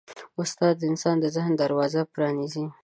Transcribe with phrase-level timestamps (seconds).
[0.41, 2.65] استاد د انسان د ذهن دروازه پرانیزي.